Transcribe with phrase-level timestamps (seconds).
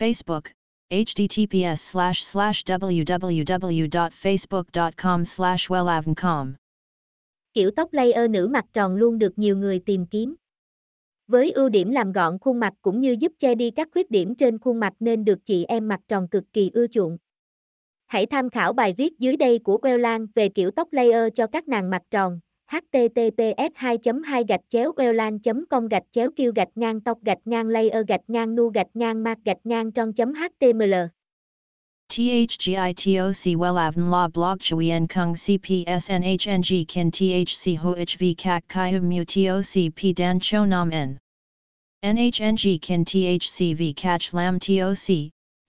[0.00, 0.42] Facebook,
[0.90, 6.52] https slash slash www.facebook.com slash wellavncom.
[7.54, 10.34] Kiểu tóc layer nữ mặt tròn luôn được nhiều người tìm kiếm.
[11.26, 14.34] Với ưu điểm làm gọn khuôn mặt cũng như giúp che đi các khuyết điểm
[14.34, 17.18] trên khuôn mặt nên được chị em mặt tròn cực kỳ ưa chuộng.
[18.06, 21.68] Hãy tham khảo bài viết dưới đây của Wellan về kiểu tóc layer cho các
[21.68, 25.38] nàng mặt tròn https 2 2 gạch chéo welan
[25.70, 29.22] com gạch chéo kêu gạch ngang tóc gạch ngang layer gạch ngang nu gạch ngang
[29.22, 30.94] mạc gạch ngang tròn html.
[32.08, 40.12] THGITOC WELAVN La Blog Chuyen Kung CPSNHNG Kin THC HOHV Kak Kai Mu TOC P,
[40.16, 41.18] Dan, Cho, Nam, N.
[42.04, 45.30] NHNG Kin THC V CACH Lam TOC